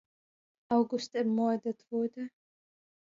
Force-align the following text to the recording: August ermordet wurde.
August 0.69 1.13
ermordet 1.13 1.85
wurde. 1.91 2.31